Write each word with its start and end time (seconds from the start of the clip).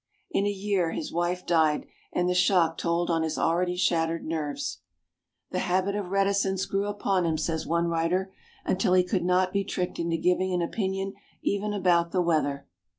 In 0.31 0.47
a 0.47 0.49
year 0.49 0.93
his 0.93 1.11
wife 1.13 1.45
died, 1.45 1.85
and 2.11 2.27
the 2.27 2.33
shock 2.33 2.75
told 2.79 3.11
on 3.11 3.21
his 3.21 3.37
already 3.37 3.75
shattered 3.75 4.25
nerves. 4.25 4.79
"The 5.51 5.59
habit 5.59 5.93
of 5.93 6.09
reticence 6.09 6.65
grew 6.65 6.87
upon 6.87 7.23
him," 7.23 7.37
says 7.37 7.67
one 7.67 7.85
writer, 7.87 8.33
"until 8.65 8.93
he 8.93 9.03
could 9.03 9.23
not 9.23 9.53
be 9.53 9.63
tricked 9.63 9.99
into 9.99 10.17
giving 10.17 10.55
an 10.55 10.61
opinion 10.63 11.13
even 11.43 11.71
about 11.71 12.13
the 12.13 12.21
weather." 12.23 12.65